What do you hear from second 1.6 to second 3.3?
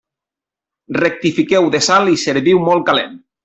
de sal i serviu molt calent.